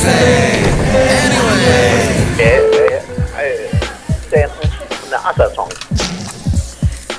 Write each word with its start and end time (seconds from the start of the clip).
say? 0.00 1.70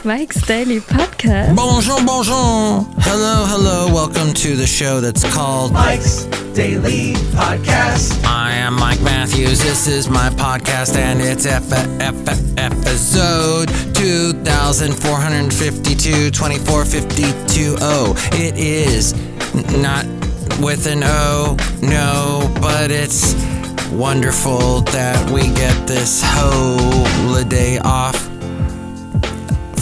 Mike's 0.04 0.42
Daily 0.48 0.80
Podcast. 0.80 1.56
Bonjour, 1.56 2.02
bonjour. 2.04 2.84
Hello, 3.02 3.46
hello. 3.46 3.88
Welcome 3.94 4.34
to 4.34 4.56
the 4.56 4.66
show 4.66 5.00
that's 5.00 5.24
called 5.32 5.74
Mike's 5.74 6.24
Daily 6.56 7.14
Podcast. 7.36 8.20
I 8.26 8.54
am 8.54 8.74
Mike 8.74 9.00
Matthews. 9.02 9.62
This 9.62 9.86
is 9.88 10.10
my 10.10 10.30
podcast, 10.32 10.96
and 10.96 11.22
it's 11.22 11.46
F- 11.46 11.72
F- 11.72 12.28
F- 12.28 12.58
episode 12.58 13.70
2452, 13.94 16.32
2452. 16.32 17.78
Oh, 17.82 18.16
it 18.34 18.58
is 18.58 19.14
n- 19.54 19.82
not 19.84 20.04
with 20.62 20.86
an 20.88 21.04
O, 21.04 21.58
no, 21.82 22.52
but 22.62 22.92
it's 22.92 23.34
wonderful 23.92 24.82
that 24.82 25.30
we 25.32 25.42
get 25.54 25.88
this 25.88 26.22
holiday 26.24 27.78
off. 27.80 28.16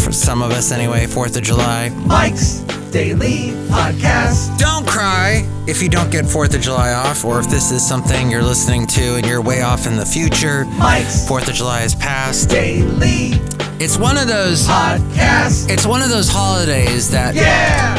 For 0.03 0.11
some 0.11 0.41
of 0.41 0.51
us, 0.51 0.71
anyway, 0.71 1.05
4th 1.05 1.35
of 1.37 1.43
July. 1.43 1.89
Mike's 2.05 2.59
Daily 2.91 3.51
Podcast. 3.69 4.57
Don't 4.57 4.87
cry 4.87 5.47
if 5.67 5.81
you 5.83 5.89
don't 5.89 6.09
get 6.11 6.25
4th 6.25 6.55
of 6.55 6.61
July 6.61 6.93
off, 6.93 7.23
or 7.25 7.39
if 7.39 7.49
this 7.49 7.71
is 7.71 7.85
something 7.87 8.31
you're 8.31 8.41
listening 8.43 8.87
to 8.87 9.15
and 9.15 9.25
you're 9.25 9.41
way 9.41 9.61
off 9.61 9.85
in 9.85 9.95
the 9.97 10.05
future. 10.05 10.65
Mike's 10.65 11.27
4th 11.29 11.47
of 11.49 11.53
July 11.55 11.81
is 11.83 11.93
past. 11.95 12.49
Daily 12.49 13.33
It's 13.79 13.97
one 13.97 14.17
of 14.17 14.27
those 14.27 14.65
Podcast. 14.67 15.69
it's 15.69 15.85
one 15.85 16.01
of 16.01 16.09
those 16.09 16.29
holidays 16.29 17.09
that 17.11 17.35
Yeah. 17.35 17.95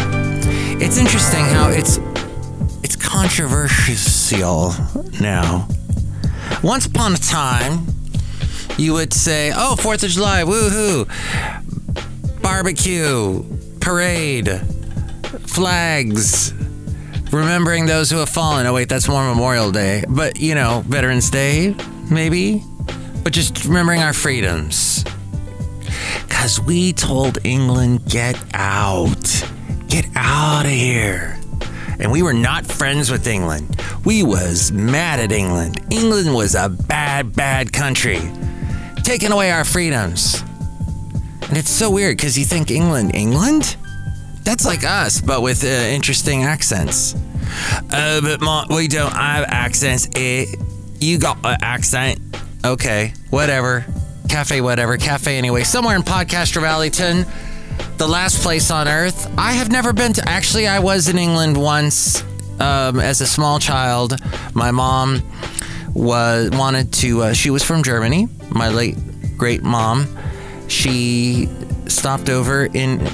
it's 0.81 0.97
interesting 0.99 1.45
how 1.45 1.69
it's 1.69 1.99
controversial 3.11 4.73
now. 5.21 5.67
Once 6.63 6.87
upon 6.87 7.13
a 7.13 7.17
time, 7.17 7.85
you 8.79 8.93
would 8.93 9.13
say, 9.13 9.53
"Oh, 9.53 9.75
4th 9.77 10.05
of 10.05 10.11
July, 10.11 10.45
woohoo. 10.45 11.09
Barbecue, 12.41 13.43
parade, 13.81 14.61
flags, 15.45 16.53
remembering 17.33 17.87
those 17.87 18.11
who 18.11 18.19
have 18.19 18.29
fallen." 18.29 18.65
Oh 18.67 18.75
wait, 18.75 18.89
that's 18.89 19.09
more 19.09 19.25
Memorial 19.25 19.73
Day. 19.73 20.05
But, 20.09 20.39
you 20.39 20.55
know, 20.55 20.85
Veterans 20.87 21.31
Day, 21.31 21.75
maybe. 22.09 22.63
But 23.25 23.33
just 23.33 23.65
remembering 23.65 24.03
our 24.03 24.13
freedoms. 24.13 25.05
Cuz 26.29 26.61
we 26.61 26.93
told 26.93 27.39
England, 27.43 28.05
"Get 28.09 28.37
out. 28.55 29.45
Get 29.89 30.07
out 30.15 30.65
of 30.65 30.71
here." 30.71 31.40
And 32.01 32.11
we 32.11 32.23
were 32.23 32.33
not 32.33 32.65
friends 32.65 33.11
with 33.11 33.27
England. 33.27 33.81
We 34.05 34.23
was 34.23 34.73
mad 34.73 35.21
at 35.21 35.33
England. 35.33 35.81
England 35.91 36.35
was 36.35 36.55
a 36.55 36.69
bad, 36.69 37.35
bad 37.35 37.73
country, 37.73 38.21
taking 39.03 39.33
away 39.33 39.51
our 39.51 39.65
freedoms. 39.65 40.43
And 41.49 41.59
it's 41.59 41.71
so 41.71 41.91
weird 41.91 42.17
because 42.17 42.39
you 42.39 42.45
think 42.45 42.71
England, 42.71 43.15
England? 43.15 43.77
That's 44.45 44.65
like 44.65 44.85
us, 44.85 45.21
but 45.21 45.43
with 45.43 45.63
uh, 45.65 45.67
interesting 45.67 46.45
accents. 46.45 47.15
Uh, 47.91 48.21
but 48.21 48.41
Ma, 48.41 48.65
we 48.71 48.89
don't 48.89 49.13
have 49.13 49.45
accents. 49.49 50.09
Eh, 50.15 50.47
you 51.01 51.19
got 51.19 51.39
an 51.45 51.59
accent. 51.61 52.19
Okay, 52.65 53.13
whatever. 53.31 53.85
Cafe, 54.29 54.61
whatever. 54.61 54.97
Cafe, 54.97 55.37
anyway. 55.37 55.65
Somewhere 55.65 55.97
in 55.97 56.03
Podcaster 56.03 56.61
Valleyton 56.61 57.27
the 57.97 58.09
last 58.09 58.43
place 58.43 58.71
on 58.71 58.89
earth. 58.89 59.33
I 59.39 59.53
have 59.53 59.71
never 59.71 59.93
been 59.93 60.13
to. 60.15 60.29
Actually, 60.29 60.67
I 60.67 60.79
was 60.79 61.09
in 61.09 61.19
England 61.19 61.57
once 61.57 62.23
um, 62.61 63.01
as 63.01 63.21
a 63.21 63.27
small 63.27 63.59
child. 63.59 64.17
My 64.55 64.71
mom 64.71 65.23
was 65.95 66.51
wanted 66.51 66.93
to. 66.95 67.23
Uh, 67.23 67.33
she 67.33 67.51
was 67.51 67.63
from 67.63 67.83
Germany. 67.83 68.29
My 68.51 68.69
late 68.69 68.97
great 69.37 69.63
mom. 69.63 70.07
She 70.69 71.49
stopped 71.87 72.29
over 72.29 72.67
in 72.67 73.07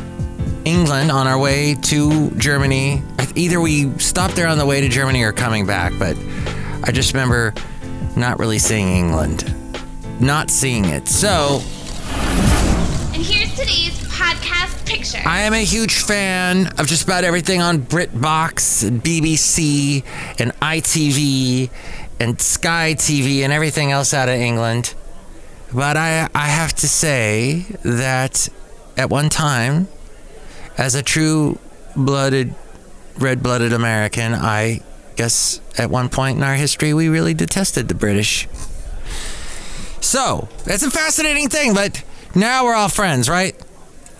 England 0.65 1.11
on 1.11 1.27
our 1.27 1.39
way 1.39 1.75
to 1.83 2.31
Germany. 2.33 3.03
Either 3.35 3.61
we 3.61 3.97
stopped 3.99 4.35
there 4.35 4.49
on 4.49 4.59
the 4.59 4.67
way 4.67 4.81
to 4.81 4.89
Germany 4.89 5.23
or 5.23 5.33
coming 5.33 5.67
back, 5.67 5.93
but 5.99 6.17
I 6.83 6.91
just 6.93 7.13
remember 7.13 7.55
not 8.17 8.39
really 8.39 8.59
seeing 8.59 8.89
England, 8.89 9.55
not 10.21 10.51
seeing 10.51 10.87
it. 10.87 11.09
So 11.09 11.61
And 13.13 13.23
here's 13.23 13.55
today's 13.55 14.06
podcast 14.17 14.87
picture. 14.87 15.21
I 15.29 15.43
am 15.43 15.53
a 15.53 15.65
huge 15.65 16.03
fan 16.03 16.69
of 16.79 16.87
just 16.87 17.05
about 17.05 17.25
everything 17.25 17.61
on 17.61 17.81
BritBox 17.81 18.87
and 18.87 19.03
BBC 19.03 20.03
and 20.39 20.53
ITV 20.61 21.71
and 22.19 22.41
Sky 22.41 22.95
TV 22.97 23.41
and 23.41 23.53
everything 23.53 23.93
else 23.93 24.15
out 24.15 24.29
of 24.31 24.37
England. 24.37 24.95
But 25.73 25.99
I, 25.99 26.29
I 26.35 26.47
have 26.47 26.73
to 26.77 26.89
say 26.89 27.67
that 27.85 28.49
at 28.97 29.11
one 29.11 29.29
time, 29.29 29.89
as 30.79 30.95
a 30.95 31.03
true 31.03 31.59
blooded, 31.95 32.55
red 33.19 33.43
blooded 33.43 33.75
American, 33.75 34.33
I 34.33 34.81
guess 35.17 35.61
at 35.77 35.91
one 35.91 36.09
point 36.09 36.39
in 36.39 36.43
our 36.43 36.55
history, 36.55 36.95
we 36.95 37.09
really 37.09 37.35
detested 37.35 37.89
the 37.89 37.95
British. 37.95 38.49
So, 40.01 40.49
that's 40.65 40.83
a 40.83 40.91
fascinating 40.91 41.49
thing, 41.49 41.75
but 41.75 42.03
now 42.35 42.65
we're 42.65 42.75
all 42.75 42.89
friends, 42.89 43.29
right? 43.29 43.55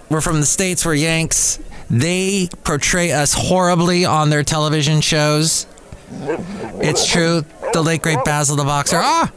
We're 0.09 0.21
from 0.21 0.41
the 0.41 0.47
States, 0.47 0.87
we're 0.87 0.95
Yanks. 0.95 1.59
They 1.91 2.49
portray 2.65 3.11
us 3.11 3.33
horribly 3.33 4.05
on 4.05 4.31
their 4.31 4.45
television 4.45 5.01
shows. 5.01 5.67
It's 6.11 7.11
true. 7.11 7.45
The 7.73 7.83
late 7.83 8.03
great 8.03 8.25
Basil 8.25 8.57
the 8.57 8.65
Boxer. 8.65 8.99
Ah! 9.01 9.33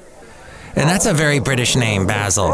And 0.76 0.88
that's 0.88 1.08
a 1.08 1.14
very 1.14 1.40
British 1.40 1.76
name, 1.76 2.06
Basil. 2.06 2.52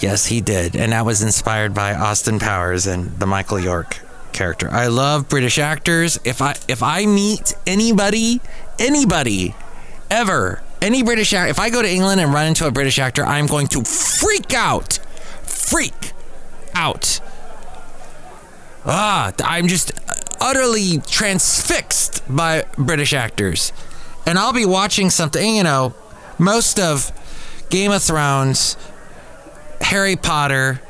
Yes, 0.00 0.26
he 0.26 0.40
did. 0.40 0.74
And 0.74 0.92
that 0.92 1.06
was 1.06 1.22
inspired 1.22 1.74
by 1.74 1.94
Austin 1.94 2.40
Powers 2.40 2.86
and 2.86 3.18
the 3.20 3.26
Michael 3.26 3.60
York 3.60 4.00
character. 4.32 4.68
I 4.70 4.88
love 4.88 5.28
British 5.28 5.58
actors. 5.58 6.18
If 6.24 6.42
I 6.42 6.56
if 6.66 6.82
I 6.82 7.06
meet 7.06 7.54
anybody, 7.66 8.40
anybody 8.80 9.54
ever, 10.10 10.62
any 10.82 11.04
British 11.04 11.32
actor, 11.32 11.50
if 11.50 11.60
I 11.60 11.70
go 11.70 11.82
to 11.82 11.88
England 11.88 12.20
and 12.20 12.32
run 12.32 12.48
into 12.48 12.66
a 12.66 12.72
British 12.72 12.98
actor, 12.98 13.24
I'm 13.24 13.46
going 13.46 13.68
to 13.68 13.84
freak 13.84 14.52
out. 14.52 14.98
Freak 15.44 16.13
out. 16.74 17.20
Ah, 18.86 19.32
I'm 19.44 19.68
just 19.68 19.92
utterly 20.40 20.98
transfixed 20.98 22.22
by 22.28 22.64
British 22.76 23.12
actors. 23.12 23.72
And 24.26 24.38
I'll 24.38 24.52
be 24.52 24.66
watching 24.66 25.10
something, 25.10 25.56
you 25.56 25.62
know, 25.62 25.94
most 26.38 26.78
of 26.78 27.12
Game 27.70 27.92
of 27.92 28.02
Thrones, 28.02 28.76
Harry 29.80 30.16
Potter, 30.16 30.80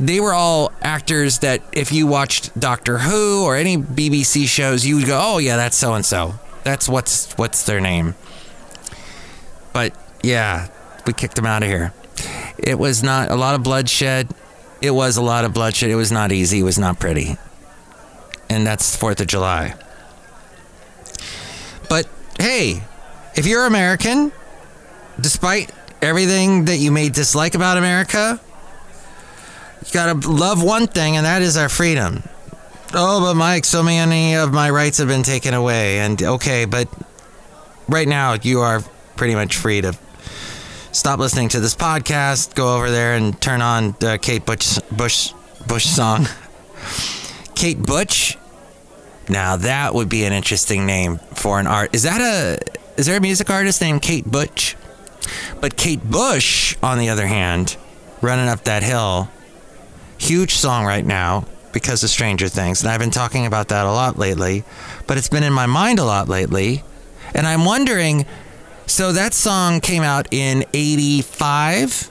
they 0.00 0.18
were 0.18 0.32
all 0.32 0.72
actors 0.82 1.38
that 1.40 1.62
if 1.72 1.92
you 1.92 2.06
watched 2.06 2.58
Doctor 2.58 2.98
Who 2.98 3.44
or 3.44 3.56
any 3.56 3.76
BBC 3.76 4.46
shows, 4.48 4.84
you 4.84 4.96
would 4.96 5.06
go, 5.06 5.20
"Oh 5.22 5.38
yeah, 5.38 5.56
that's 5.56 5.76
so 5.76 5.94
and 5.94 6.04
so. 6.04 6.34
That's 6.64 6.88
what's 6.88 7.32
what's 7.34 7.64
their 7.64 7.80
name." 7.80 8.14
But 9.72 9.94
yeah, 10.22 10.68
we 11.06 11.12
kicked 11.12 11.36
them 11.36 11.46
out 11.46 11.62
of 11.62 11.68
here. 11.68 11.92
It 12.58 12.78
was 12.78 13.02
not 13.02 13.30
a 13.30 13.36
lot 13.36 13.54
of 13.54 13.62
bloodshed. 13.62 14.28
It 14.80 14.90
was 14.90 15.16
a 15.16 15.22
lot 15.22 15.44
of 15.44 15.54
bloodshed. 15.54 15.90
It 15.90 15.96
was 15.96 16.12
not 16.12 16.32
easy. 16.32 16.60
It 16.60 16.64
was 16.64 16.78
not 16.78 16.98
pretty. 16.98 17.36
And 18.50 18.66
that's 18.66 18.96
4th 18.96 19.20
of 19.20 19.26
July. 19.26 19.74
But 21.88 22.06
hey, 22.38 22.82
if 23.34 23.46
you're 23.46 23.66
American, 23.66 24.32
despite 25.20 25.70
everything 26.02 26.66
that 26.66 26.76
you 26.76 26.90
may 26.90 27.08
dislike 27.08 27.54
about 27.54 27.78
America, 27.78 28.40
you 29.84 29.92
gotta 29.92 30.28
love 30.28 30.62
one 30.62 30.86
thing, 30.86 31.16
and 31.16 31.26
that 31.26 31.42
is 31.42 31.56
our 31.56 31.68
freedom. 31.68 32.22
Oh, 32.92 33.20
but 33.20 33.34
Mike, 33.34 33.64
so 33.64 33.82
many 33.82 34.36
of 34.36 34.52
my 34.52 34.70
rights 34.70 34.98
have 34.98 35.08
been 35.08 35.24
taken 35.24 35.52
away. 35.52 35.98
And 35.98 36.22
okay, 36.22 36.64
but 36.64 36.88
right 37.88 38.06
now 38.06 38.34
you 38.34 38.60
are 38.60 38.82
pretty 39.16 39.34
much 39.34 39.56
free 39.56 39.80
to 39.80 39.96
stop 40.94 41.18
listening 41.18 41.48
to 41.50 41.60
this 41.60 41.74
podcast, 41.74 42.54
go 42.54 42.76
over 42.76 42.90
there 42.90 43.14
and 43.14 43.38
turn 43.40 43.60
on 43.60 43.94
Kate 44.18 44.46
Bush 44.46 44.78
Bush 44.90 45.32
Bush 45.66 45.86
song. 45.86 46.26
Kate 47.54 47.82
Butch. 47.82 48.38
Now 49.28 49.56
that 49.56 49.94
would 49.94 50.08
be 50.08 50.24
an 50.24 50.32
interesting 50.32 50.86
name 50.86 51.18
for 51.34 51.58
an 51.58 51.66
art. 51.66 51.94
Is 51.94 52.04
that 52.04 52.20
a 52.20 52.60
is 52.96 53.06
there 53.06 53.16
a 53.16 53.20
music 53.20 53.50
artist 53.50 53.80
named 53.80 54.02
Kate 54.02 54.30
Butch? 54.30 54.76
But 55.60 55.76
Kate 55.76 56.02
Bush, 56.04 56.76
on 56.82 56.98
the 56.98 57.08
other 57.08 57.26
hand, 57.26 57.76
running 58.20 58.48
up 58.48 58.64
that 58.64 58.82
hill, 58.82 59.30
huge 60.18 60.54
song 60.54 60.84
right 60.84 61.04
now 61.04 61.46
because 61.72 62.04
of 62.04 62.10
Stranger 62.10 62.48
Things, 62.48 62.82
and 62.82 62.90
I've 62.90 63.00
been 63.00 63.10
talking 63.10 63.46
about 63.46 63.68
that 63.68 63.84
a 63.84 63.90
lot 63.90 64.16
lately. 64.16 64.62
But 65.06 65.18
it's 65.18 65.28
been 65.28 65.42
in 65.42 65.52
my 65.52 65.66
mind 65.66 65.98
a 65.98 66.04
lot 66.04 66.28
lately, 66.28 66.84
and 67.34 67.46
I'm 67.48 67.64
wondering. 67.64 68.26
So 68.86 69.12
that 69.12 69.34
song 69.34 69.80
came 69.80 70.02
out 70.02 70.28
in 70.30 70.64
'85. 70.72 72.10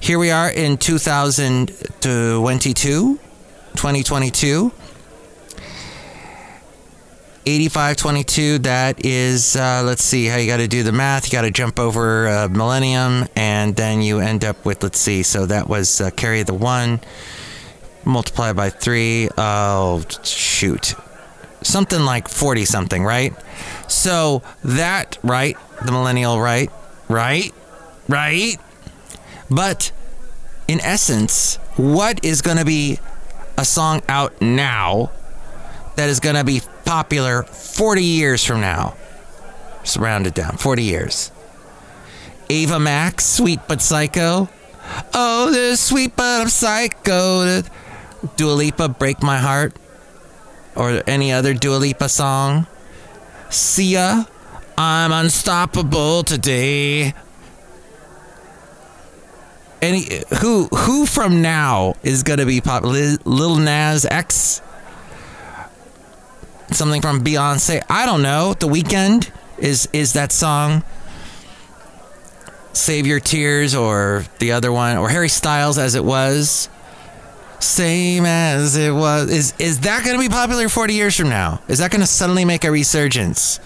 Here 0.00 0.18
we 0.18 0.30
are 0.30 0.48
in 0.48 0.78
2022, 0.78 3.18
2022. 3.74 4.72
8522, 7.48 8.58
that 8.58 9.04
is, 9.04 9.56
uh, 9.56 9.82
let's 9.84 10.02
see 10.02 10.26
how 10.26 10.36
you 10.36 10.46
got 10.46 10.58
to 10.58 10.68
do 10.68 10.82
the 10.82 10.92
math. 10.92 11.26
You 11.26 11.32
got 11.32 11.42
to 11.42 11.50
jump 11.50 11.78
over 11.78 12.28
uh, 12.28 12.48
millennium, 12.48 13.26
and 13.34 13.74
then 13.74 14.02
you 14.02 14.20
end 14.20 14.44
up 14.44 14.66
with, 14.66 14.82
let's 14.82 15.00
see, 15.00 15.22
so 15.22 15.46
that 15.46 15.66
was 15.66 16.00
uh, 16.00 16.10
carry 16.10 16.42
the 16.42 16.52
one, 16.52 17.00
multiply 18.04 18.52
by 18.52 18.68
three. 18.68 19.30
Oh, 19.38 20.02
shoot. 20.22 20.94
Something 21.62 22.04
like 22.04 22.28
40 22.28 22.64
something, 22.64 23.04
right? 23.04 23.34
So 23.88 24.42
that, 24.64 25.18
right? 25.22 25.56
The 25.84 25.92
millennial, 25.92 26.40
right? 26.40 26.70
Right? 27.08 27.52
Right? 28.08 28.56
But 29.50 29.92
in 30.68 30.80
essence, 30.80 31.56
what 31.76 32.24
is 32.24 32.42
going 32.42 32.58
to 32.58 32.64
be 32.64 33.00
a 33.56 33.64
song 33.64 34.02
out 34.08 34.40
now 34.40 35.10
that 35.96 36.08
is 36.08 36.20
going 36.20 36.36
to 36.36 36.44
be 36.44 36.62
popular 36.84 37.42
40 37.42 38.02
years 38.02 38.44
from 38.44 38.60
now? 38.60 38.96
Just 39.82 39.96
round 39.96 40.26
it 40.26 40.34
down 40.34 40.56
40 40.56 40.82
years. 40.82 41.32
Ava 42.50 42.78
Max, 42.78 43.26
Sweet 43.26 43.60
But 43.68 43.82
Psycho. 43.82 44.48
Oh, 45.14 45.50
this 45.50 45.80
sweet 45.80 46.16
but 46.16 46.42
I'm 46.42 46.48
psycho. 46.48 47.62
Dua 48.36 48.52
Lipa, 48.52 48.88
Break 48.88 49.22
My 49.22 49.38
Heart. 49.38 49.76
Or 50.78 51.02
any 51.08 51.32
other 51.32 51.54
Dua 51.54 51.76
Lipa 51.76 52.08
song. 52.08 52.68
Sia, 53.50 54.28
I'm 54.78 55.10
unstoppable 55.10 56.22
today. 56.22 57.14
Any 59.82 60.22
who 60.40 60.66
who 60.66 61.04
from 61.04 61.42
now 61.42 61.94
is 62.04 62.22
gonna 62.22 62.46
be 62.46 62.60
pop? 62.60 62.84
Lil 62.84 63.56
Nas 63.56 64.04
X, 64.04 64.62
something 66.70 67.02
from 67.02 67.24
Beyonce. 67.24 67.82
I 67.90 68.06
don't 68.06 68.22
know. 68.22 68.54
The 68.54 68.68
Weeknd 68.68 69.30
is 69.58 69.88
is 69.92 70.12
that 70.12 70.30
song. 70.30 70.84
Save 72.72 73.06
Your 73.06 73.18
Tears 73.18 73.74
or 73.74 74.26
the 74.38 74.52
other 74.52 74.70
one 74.70 74.96
or 74.96 75.08
Harry 75.08 75.28
Styles 75.28 75.76
as 75.76 75.96
it 75.96 76.04
was. 76.04 76.68
Same 77.60 78.24
as 78.24 78.76
it 78.76 78.92
was. 78.94 79.30
Is 79.30 79.54
is 79.58 79.80
that 79.80 80.04
going 80.04 80.16
to 80.16 80.22
be 80.22 80.28
popular 80.28 80.68
40 80.68 80.94
years 80.94 81.16
from 81.16 81.28
now? 81.28 81.60
Is 81.68 81.78
that 81.78 81.90
going 81.90 82.00
to 82.00 82.06
suddenly 82.06 82.44
make 82.44 82.64
a 82.64 82.70
resurgence? 82.70 83.58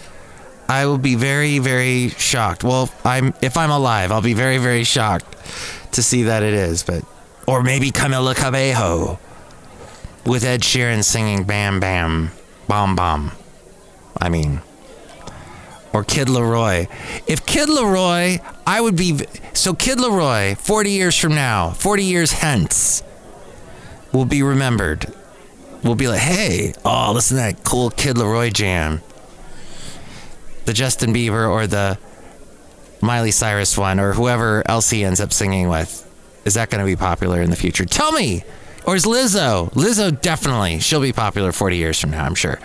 I 0.68 0.86
will 0.86 0.98
be 0.98 1.14
very 1.14 1.58
very 1.58 2.08
shocked. 2.10 2.64
Well, 2.64 2.90
I'm 3.04 3.34
if 3.42 3.56
I'm 3.56 3.70
alive, 3.70 4.10
I'll 4.10 4.22
be 4.22 4.34
very 4.34 4.58
very 4.58 4.84
shocked 4.84 5.36
to 5.92 6.02
see 6.02 6.22
that 6.24 6.42
it 6.42 6.54
is, 6.54 6.82
but 6.82 7.04
or 7.46 7.62
maybe 7.62 7.90
Camila 7.90 8.34
Cabello 8.34 9.18
with 10.24 10.44
Ed 10.44 10.62
Sheeran 10.62 11.04
singing 11.04 11.44
Bam 11.44 11.80
Bam 11.80 12.30
Bomb 12.68 12.96
Bomb. 12.96 13.32
I 14.20 14.28
mean, 14.28 14.62
or 15.92 16.04
Kid 16.04 16.28
Laroi. 16.28 16.88
If 17.26 17.44
Kid 17.44 17.68
Laroi, 17.68 18.40
I 18.66 18.80
would 18.80 18.96
be 18.96 19.26
so 19.52 19.74
Kid 19.74 19.98
Laroi. 19.98 20.56
Forty 20.56 20.90
years 20.90 21.18
from 21.18 21.34
now, 21.34 21.70
forty 21.70 22.04
years 22.04 22.32
hence, 22.32 23.02
will 24.12 24.25
be 24.25 24.43
remembered. 24.43 25.12
We'll 25.82 25.94
be 25.94 26.09
like, 26.09 26.20
hey, 26.20 26.75
oh, 26.85 27.12
listen 27.12 27.37
to 27.37 27.43
that 27.43 27.64
cool 27.64 27.91
Kid 27.91 28.17
Laroi 28.17 28.53
jam. 28.53 29.00
The 30.64 30.73
Justin 30.73 31.12
Bieber 31.12 31.50
or 31.50 31.67
the 31.67 31.99
Miley 33.00 33.32
Cyrus 33.32 33.76
one 33.76 33.99
or 33.99 34.12
whoever 34.12 34.62
else 34.67 34.91
he 34.91 35.05
ends 35.05 35.20
up 35.20 35.32
singing 35.32 35.69
with. 35.69 36.09
Is 36.44 36.55
that 36.55 36.70
going 36.70 36.81
to 36.81 36.87
be 36.87 36.97
popular 36.97 37.41
in 37.43 37.50
the 37.50 37.56
future? 37.56 37.85
Tell 37.85 38.12
me. 38.12 38.44
Or 38.85 38.97
is 38.97 39.05
Lizzo? 39.05 39.73
Lizzo 39.73 40.20
definitely. 40.20 40.81
She'll 40.81 41.00
be 41.00 41.12
popular 41.12 41.53
40 41.53 41.76
years 41.76 42.00
from 42.00 42.11
now, 42.11 42.25
I'm 42.25 42.35
sure. 42.35 42.59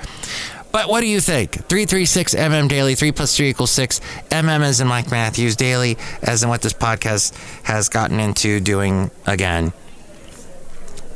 But 0.71 0.89
what 0.89 1.01
do 1.01 1.07
you 1.07 1.19
think? 1.19 1.53
336 1.53 2.35
MM 2.35 2.67
Daily, 2.67 2.93
3 2.93 3.11
plus 3.11 3.35
3 3.35 3.49
equals 3.49 3.71
6. 3.71 3.99
MM 4.29 4.67
is 4.67 4.81
in 4.81 4.87
Mike 4.87 5.09
Matthews 5.09 5.55
Daily, 5.55 5.97
as 6.21 6.43
in 6.43 6.49
what 6.49 6.61
this 6.61 6.73
podcast 6.73 7.35
has 7.63 7.89
gotten 7.89 8.19
into 8.19 8.59
doing 8.59 9.09
again. 9.25 9.73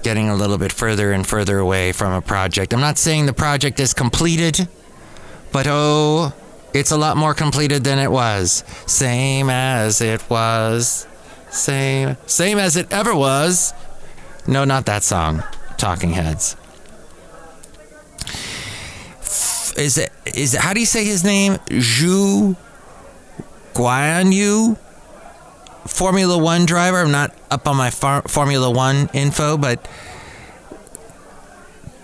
Getting 0.03 0.29
a 0.29 0.35
little 0.35 0.57
bit 0.57 0.71
further 0.71 1.11
and 1.11 1.25
further 1.25 1.59
away 1.59 1.91
from 1.91 2.13
a 2.13 2.21
project. 2.21 2.73
I'm 2.73 2.81
not 2.81 2.97
saying 2.97 3.27
the 3.27 3.33
project 3.33 3.79
is 3.79 3.93
completed, 3.93 4.67
but 5.51 5.67
oh, 5.69 6.33
it's 6.73 6.91
a 6.91 6.97
lot 6.97 7.17
more 7.17 7.33
completed 7.33 7.83
than 7.83 7.99
it 7.99 8.11
was. 8.11 8.63
Same 8.87 9.49
as 9.49 10.01
it 10.01 10.27
was. 10.29 11.07
Same 11.51 12.17
same 12.25 12.57
as 12.57 12.77
it 12.77 12.91
ever 12.91 13.15
was. 13.15 13.73
No, 14.47 14.63
not 14.63 14.85
that 14.85 15.03
song. 15.03 15.43
Talking 15.77 16.11
Heads. 16.11 16.55
Is 19.77 19.97
it 19.97 20.11
is 20.25 20.55
it, 20.55 20.61
how 20.61 20.73
do 20.73 20.79
you 20.79 20.85
say 20.85 21.05
his 21.05 21.23
name? 21.23 21.53
Zhu 21.67 22.55
Guan 23.73 24.33
Yu? 24.33 24.77
Formula 25.87 26.37
One 26.37 26.65
driver. 26.65 26.97
I'm 26.97 27.11
not 27.11 27.35
up 27.49 27.67
on 27.67 27.75
my 27.77 27.89
far, 27.89 28.21
Formula 28.23 28.69
One 28.69 29.09
info, 29.13 29.57
but 29.57 29.87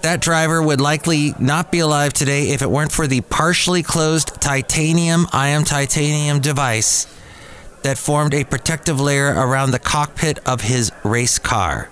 that 0.01 0.21
driver 0.21 0.61
would 0.61 0.79
likely 0.79 1.33
not 1.39 1.71
be 1.71 1.79
alive 1.79 2.13
today 2.13 2.49
if 2.51 2.61
it 2.61 2.69
weren't 2.69 2.91
for 2.91 3.07
the 3.07 3.21
partially 3.21 3.83
closed 3.83 4.39
titanium 4.39 5.27
ion 5.33 5.63
titanium 5.63 6.39
device 6.39 7.07
that 7.83 7.97
formed 7.97 8.33
a 8.33 8.43
protective 8.43 8.99
layer 8.99 9.33
around 9.33 9.71
the 9.71 9.79
cockpit 9.79 10.39
of 10.45 10.61
his 10.61 10.91
race 11.03 11.39
car. 11.39 11.89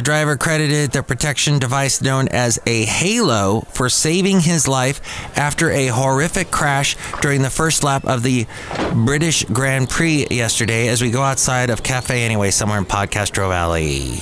The 0.00 0.04
driver 0.04 0.38
credited 0.38 0.92
the 0.92 1.02
protection 1.02 1.58
device 1.58 2.00
known 2.00 2.28
as 2.28 2.58
a 2.64 2.86
halo 2.86 3.66
for 3.68 3.90
saving 3.90 4.40
his 4.40 4.66
life 4.66 4.98
after 5.36 5.70
a 5.70 5.88
horrific 5.88 6.50
crash 6.50 6.96
during 7.20 7.42
the 7.42 7.50
first 7.50 7.84
lap 7.84 8.06
of 8.06 8.22
the 8.22 8.46
British 8.94 9.44
Grand 9.44 9.90
Prix 9.90 10.26
yesterday 10.30 10.88
as 10.88 11.02
we 11.02 11.10
go 11.10 11.20
outside 11.20 11.68
of 11.68 11.82
Cafe 11.82 12.24
Anyway 12.24 12.50
somewhere 12.50 12.78
in 12.78 12.86
Podcastro 12.86 13.50
Valley, 13.50 14.12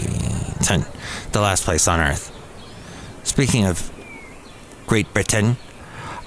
the 1.30 1.40
last 1.40 1.62
place 1.62 1.86
on 1.86 2.00
earth. 2.00 2.32
Speaking 3.22 3.64
of 3.64 3.88
Great 4.88 5.14
Britain, 5.14 5.58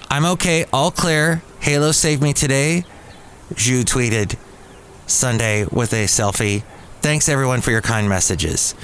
I'm 0.09 0.23
okay, 0.27 0.63
all 0.71 0.91
clear. 0.91 1.43
Halo 1.59 1.91
saved 1.91 2.23
me 2.23 2.31
today. 2.31 2.85
Zhou 3.55 3.83
tweeted 3.83 4.37
Sunday 5.07 5.65
with 5.65 5.91
a 5.91 6.05
selfie. 6.05 6.63
Thanks 7.01 7.27
everyone 7.27 7.59
for 7.59 7.71
your 7.71 7.81
kind 7.81 8.07
messages. 8.07 8.75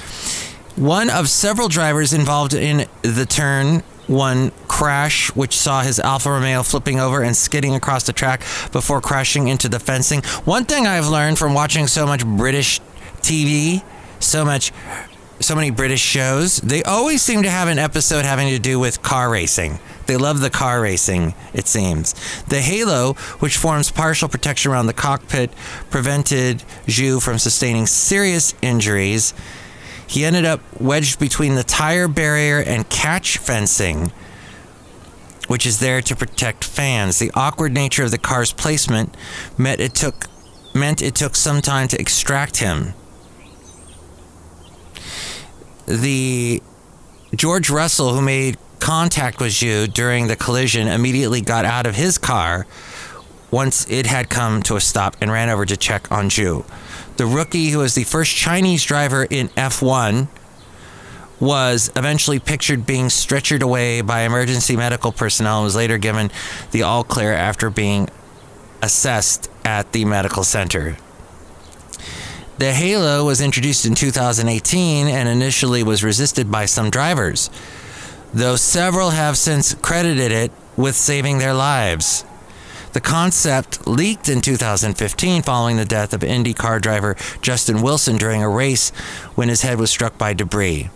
One 0.78 1.10
of 1.10 1.28
several 1.28 1.70
drivers 1.70 2.14
involved 2.14 2.54
in 2.54 2.88
the 3.02 3.26
turn 3.26 3.82
one 4.06 4.52
crash, 4.68 5.36
which 5.36 5.58
saw 5.58 5.82
his 5.82 6.00
Alfa 6.00 6.30
Romeo 6.30 6.62
flipping 6.62 7.00
over 7.00 7.24
and 7.24 7.36
skidding 7.36 7.74
across 7.74 8.04
the 8.04 8.14
track 8.14 8.42
before 8.72 9.02
crashing 9.02 9.48
into 9.48 9.68
the 9.68 9.80
fencing. 9.80 10.22
One 10.46 10.66
thing 10.66 10.86
I've 10.86 11.08
learned 11.08 11.40
from 11.40 11.56
watching 11.56 11.88
so 11.88 12.06
much 12.06 12.24
British 12.24 12.80
TV, 13.22 13.84
so 14.20 14.46
much 14.46 14.72
so 15.40 15.56
many 15.56 15.72
British 15.72 16.02
shows, 16.02 16.58
they 16.58 16.84
always 16.84 17.24
seem 17.24 17.42
to 17.42 17.50
have 17.50 17.68
an 17.70 17.80
episode 17.80 18.26
having 18.26 18.50
to 18.50 18.60
do 18.60 18.80
with 18.80 19.02
car 19.02 19.32
racing. 19.32 19.80
They 20.06 20.18
love 20.18 20.42
the 20.42 20.50
car 20.52 20.82
racing, 20.82 21.34
it 21.54 21.68
seems. 21.68 22.14
The 22.44 22.62
halo, 22.62 23.14
which 23.40 23.58
forms 23.58 23.90
partial 23.92 24.30
protection 24.30 24.72
around 24.72 24.86
the 24.86 24.94
cockpit, 24.94 25.52
prevented 25.90 26.60
Zhou 26.86 27.22
from 27.22 27.40
sustaining 27.40 27.88
serious 27.88 28.54
injuries. 28.62 29.34
He 30.08 30.24
ended 30.24 30.46
up 30.46 30.62
wedged 30.80 31.20
between 31.20 31.56
the 31.56 31.64
tire 31.64 32.08
barrier 32.08 32.60
and 32.60 32.90
catch 32.90 33.38
fencing, 33.38 34.12
which 35.48 35.66
is 35.66 35.80
there 35.80 36.02
to 36.02 36.16
protect 36.16 36.64
fans. 36.64 37.20
The 37.20 37.32
awkward 37.36 37.74
nature 37.74 38.04
of 38.04 38.12
the 38.12 38.18
car's 38.18 38.54
placement 38.54 39.16
meant 39.58 39.82
it 39.82 39.94
took 39.94 40.28
meant 40.74 41.02
it 41.02 41.16
took 41.16 41.36
some 41.36 41.62
time 41.62 41.88
to 41.90 42.00
extract 42.00 42.58
him. 42.58 42.94
The 45.86 46.62
George 47.36 47.70
Russell, 47.70 48.14
who 48.14 48.22
made 48.22 48.58
contact 48.80 49.40
with 49.40 49.62
you 49.62 49.88
during 49.88 50.28
the 50.28 50.36
collision, 50.36 50.88
immediately 50.88 51.42
got 51.42 51.66
out 51.66 51.86
of 51.86 51.96
his 51.96 52.18
car 52.18 52.66
once 53.52 53.90
it 53.90 54.06
had 54.06 54.30
come 54.30 54.62
to 54.64 54.76
a 54.76 54.82
stop 54.82 55.16
and 55.20 55.32
ran 55.32 55.50
over 55.50 55.66
to 55.66 55.76
check 55.76 56.12
on 56.12 56.30
Zhou. 56.30 56.66
The 57.18 57.26
rookie, 57.26 57.70
who 57.70 57.80
was 57.80 57.96
the 57.96 58.04
first 58.04 58.36
Chinese 58.36 58.84
driver 58.84 59.26
in 59.30 59.50
F1, 59.50 60.28
was 61.40 61.92
eventually 61.96 62.40
pictured 62.40 62.86
being 62.86 63.08
stretchered 63.08 63.62
away 63.62 64.02
by 64.02 64.22
emergency 64.22 64.76
medical 64.76 65.12
personnel 65.12 65.58
and 65.58 65.66
was 65.66 65.76
later 65.76 65.98
given 65.98 66.32
the 66.72 66.84
all 66.84 67.04
clear 67.04 67.34
after 67.34 67.70
being 67.70 68.10
assessed 68.82 69.50
at 69.66 69.92
the 69.92 70.06
medical 70.06 70.44
center. 70.44 70.98
The 72.60 72.74
Halo 72.74 73.26
was 73.26 73.42
introduced 73.42 73.86
in 73.86 73.94
2018 73.94 75.08
and 75.08 75.30
initially 75.30 75.84
was 75.84 76.04
resisted 76.04 76.52
by 76.52 76.66
some 76.66 76.90
drivers, 76.90 77.50
though 78.34 78.56
several 78.56 79.12
have 79.12 79.38
since 79.38 79.74
credited 79.76 80.32
it 80.32 80.52
with 80.76 80.96
saving 80.96 81.38
their 81.38 81.54
lives. 81.54 82.26
The 82.98 83.02
concept 83.02 83.86
leaked 83.86 84.28
in 84.28 84.42
2015 84.42 85.44
following 85.44 85.78
the 85.78 85.86
death 85.86 86.16
of 86.16 86.22
IndyCar 86.22 86.82
driver 86.82 87.16
Justin 87.44 87.84
Wilson 87.84 88.18
during 88.18 88.42
a 88.42 88.50
race 88.50 88.90
when 89.36 89.50
his 89.50 89.62
head 89.62 89.78
was 89.78 89.92
struck 89.92 90.18
by 90.18 90.34
debris. 90.34 90.90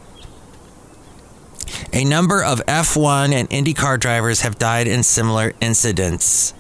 A 1.94 2.04
number 2.04 2.44
of 2.44 2.60
F1 2.66 3.34
and 3.34 3.48
IndyCar 3.52 4.00
drivers 4.00 4.42
have 4.42 4.58
died 4.58 4.88
in 4.88 5.04
similar 5.04 5.54
incidents. 5.62 6.56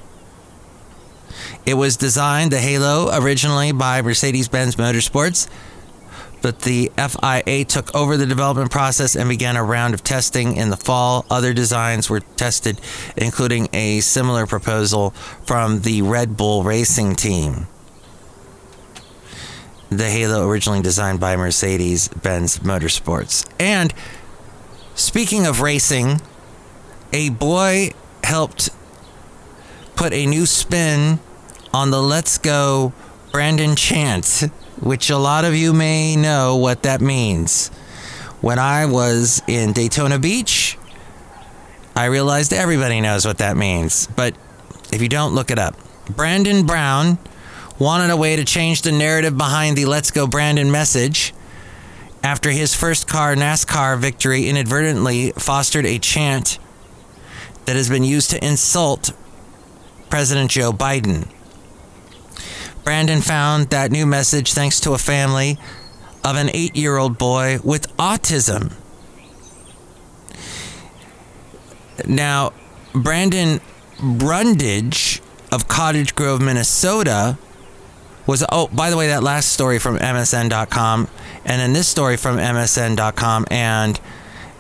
It 1.66 1.74
was 1.74 1.98
designed, 1.98 2.52
the 2.52 2.60
Halo, 2.60 3.10
originally 3.12 3.72
by 3.72 4.04
Mercedes 4.04 4.48
Benz 4.48 4.76
Motorsports, 4.76 5.50
but 6.42 6.62
the 6.62 6.92
FIA 6.98 7.66
took 7.66 7.94
over 7.96 8.18
the 8.18 8.26
development 8.26 8.72
process 8.72 9.16
and 9.16 9.30
began 9.30 9.56
a 9.56 9.64
round 9.64 9.94
of 9.94 10.04
testing 10.04 10.56
in 10.56 10.70
the 10.70 10.78
fall. 10.78 11.26
Other 11.30 11.54
designs 11.54 12.10
were 12.10 12.22
tested, 12.22 12.80
including 13.16 13.70
a 13.74 14.00
similar 14.00 14.48
proposal 14.48 15.12
from 15.46 15.82
the 15.82 16.02
Red 16.02 16.36
Bull 16.36 16.64
racing 16.64 17.16
team. 17.16 17.68
The 19.90 20.10
Halo, 20.10 20.48
originally 20.48 20.82
designed 20.82 21.20
by 21.20 21.36
Mercedes 21.36 22.08
Benz 22.08 22.60
Motorsports. 22.60 23.46
And 23.60 23.94
speaking 24.96 25.46
of 25.46 25.62
racing, 25.62 26.22
a 27.12 27.30
boy 27.30 27.92
helped 28.24 28.70
put 29.96 30.14
a 30.14 30.26
new 30.26 30.46
spin 30.46 31.20
on 31.74 31.92
the 31.92 32.02
Let's 32.02 32.38
Go 32.38 32.94
Brandon 33.32 33.76
chant 33.76 34.50
which 34.82 35.10
a 35.10 35.18
lot 35.18 35.46
of 35.46 35.56
you 35.56 35.74
may 35.74 36.16
know 36.16 36.58
what 36.58 36.84
that 36.84 37.02
means. 37.02 37.70
When 38.42 38.58
I 38.58 38.86
was 38.88 39.42
in 39.48 39.74
Daytona 39.74 40.18
Beach, 40.18 40.78
I 41.96 42.06
realized 42.06 42.52
everybody 42.52 43.00
knows 43.00 43.26
what 43.26 43.38
that 43.38 43.56
means. 43.56 44.08
But 44.08 44.36
if 44.92 45.02
you 45.02 45.10
don't, 45.10 45.36
look 45.36 45.52
it 45.52 45.60
up. 45.60 45.76
Brandon 46.10 46.66
Brown 46.66 47.20
wanted 47.78 48.10
a 48.10 48.18
way 48.18 48.36
to 48.36 48.44
change 48.44 48.82
the 48.82 48.92
narrative 48.92 49.38
behind 49.38 49.78
the 49.78 49.86
Let's 49.86 50.12
Go 50.12 50.26
Brandon 50.28 50.72
message 50.72 51.34
after 52.24 52.50
his 52.50 52.76
first 52.76 53.08
car 53.08 53.36
NASCAR 53.36 54.00
victory 54.00 54.48
inadvertently 54.48 55.32
fostered 55.32 55.86
a 55.86 56.00
chant 56.00 56.60
that 57.66 57.76
has 57.76 57.90
been 57.90 58.04
used 58.04 58.32
to 58.32 58.44
insult 58.44 59.12
President 60.10 60.52
Joe 60.52 60.72
Biden. 60.72 61.28
Brandon 62.84 63.22
found 63.22 63.70
that 63.70 63.92
new 63.92 64.06
message 64.06 64.54
thanks 64.54 64.80
to 64.82 64.94
a 64.94 64.98
family 64.98 65.58
of 66.24 66.36
an 66.36 66.50
eight 66.54 66.76
year 66.76 66.98
old 66.98 67.18
boy 67.18 67.60
with 67.64 67.96
autism. 67.98 68.74
Now, 72.08 72.54
Brandon 72.94 73.60
Brundage 74.02 75.22
of 75.52 75.68
Cottage 75.68 76.16
Grove, 76.16 76.42
Minnesota, 76.42 77.38
was 78.26 78.44
oh 78.52 78.68
by 78.68 78.90
the 78.90 78.98
way 78.98 79.08
that 79.08 79.24
last 79.24 79.52
story 79.52 79.80
from 79.80 79.98
MSN.com 79.98 81.08
and 81.46 81.62
then 81.62 81.74
this 81.74 81.88
story 81.88 82.18
from 82.18 82.38
MSN.com 82.38 83.46
and 83.52 84.00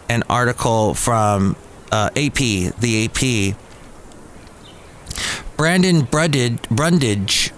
an 0.09 0.23
article 0.29 0.93
from 0.93 1.55
uh, 1.91 2.09
AP, 2.15 2.35
the 2.35 3.05
AP. 3.05 3.55
Brandon 5.57 6.01
Brundage, 6.01 6.61
Brundage 6.69 7.51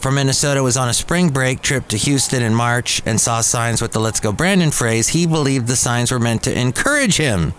from 0.00 0.14
Minnesota 0.14 0.62
was 0.62 0.78
on 0.78 0.88
a 0.88 0.94
spring 0.94 1.28
break 1.28 1.60
trip 1.60 1.86
to 1.88 1.96
Houston 1.98 2.42
in 2.42 2.54
March 2.54 3.02
and 3.04 3.20
saw 3.20 3.42
signs 3.42 3.82
with 3.82 3.92
the 3.92 4.00
Let's 4.00 4.18
Go 4.18 4.32
Brandon 4.32 4.70
phrase. 4.70 5.08
He 5.08 5.26
believed 5.26 5.66
the 5.66 5.76
signs 5.76 6.10
were 6.10 6.18
meant 6.18 6.42
to 6.44 6.58
encourage 6.58 7.18
him. 7.18 7.52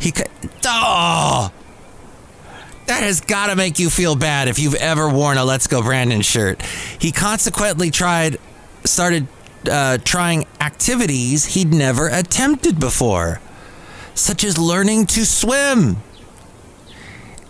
He 0.00 0.10
could. 0.10 0.28
Oh! 0.64 1.52
That 2.86 3.02
has 3.02 3.20
got 3.20 3.48
to 3.48 3.56
make 3.56 3.78
you 3.78 3.90
feel 3.90 4.16
bad 4.16 4.48
if 4.48 4.58
you've 4.58 4.74
ever 4.76 5.06
worn 5.06 5.36
a 5.36 5.44
Let's 5.44 5.66
Go 5.66 5.82
Brandon 5.82 6.22
shirt. 6.22 6.62
He 6.98 7.12
consequently 7.12 7.90
tried, 7.90 8.38
started 8.84 9.26
uh, 9.70 9.98
trying 9.98 10.46
activities 10.62 11.44
he'd 11.44 11.74
never 11.74 12.08
attempted 12.08 12.80
before, 12.80 13.42
such 14.14 14.44
as 14.44 14.56
learning 14.56 15.04
to 15.06 15.26
swim 15.26 15.98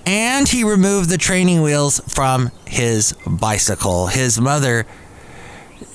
and 0.09 0.49
he 0.49 0.65
removed 0.65 1.11
the 1.11 1.19
training 1.19 1.61
wheels 1.61 2.01
from 2.09 2.51
his 2.67 3.15
bicycle. 3.27 4.07
His 4.07 4.41
mother, 4.41 4.87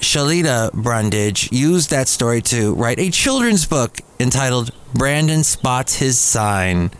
Shalita 0.01 0.71
Brundage, 0.71 1.51
used 1.51 1.89
that 1.89 2.07
story 2.07 2.39
to 2.43 2.75
write 2.75 2.99
a 2.99 3.09
children's 3.09 3.65
book 3.65 3.97
entitled 4.19 4.69
Brandon 4.93 5.43
Spots 5.43 5.95
His 5.95 6.19
Sign. 6.19 6.91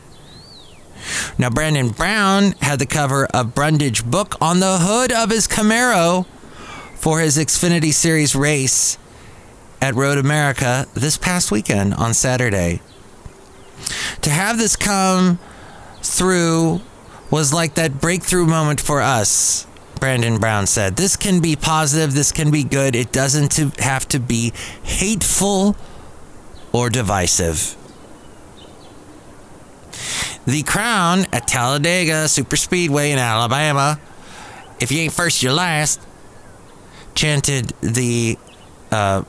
Now, 1.38 1.52
Brandon 1.52 1.90
Brown 1.90 2.54
had 2.62 2.80
the 2.80 2.88
cover 2.88 3.28
of 3.28 3.54
Brundage 3.54 4.04
book 4.04 4.36
on 4.42 4.60
the 4.60 4.80
hood 4.80 5.12
of 5.12 5.30
his 5.30 5.48
Camaro 5.48 6.26
for 6.96 7.20
his 7.20 7.38
Xfinity 7.38 7.94
Series 7.94 8.36
race 8.36 8.98
at 9.80 9.94
Road 9.94 10.18
America 10.18 10.88
this 10.96 11.20
past 11.20 11.52
weekend 11.52 11.94
on 11.94 12.16
Saturday. 12.16 12.82
To 14.22 14.32
have 14.32 14.58
this 14.58 14.76
come 14.76 15.38
through 16.02 16.82
was 17.34 17.52
like 17.52 17.74
that 17.74 18.00
breakthrough 18.00 18.46
moment 18.46 18.80
for 18.80 19.02
us. 19.02 19.66
Brandon 20.00 20.38
Brown 20.38 20.68
said, 20.68 20.96
This 20.98 21.16
can 21.16 21.42
be 21.42 21.56
positive, 21.56 22.14
this 22.14 22.32
can 22.32 22.52
be 22.52 22.64
good. 22.64 22.96
It 22.96 23.12
doesn't 23.12 23.56
have 23.80 24.08
to 24.10 24.20
be 24.20 24.54
hateful 24.84 25.76
or 26.72 26.92
divisive. 26.92 27.76
The 30.46 30.62
Crown 30.62 31.26
at 31.34 31.48
Talladega 31.48 32.26
Superspeedway 32.26 33.10
in 33.10 33.18
Alabama, 33.18 34.00
if 34.80 34.92
you 34.92 35.00
ain't 35.00 35.14
first, 35.14 35.42
you're 35.42 35.54
last, 35.54 36.00
chanted 37.16 37.74
the 37.82 38.38
uh, 38.92 39.24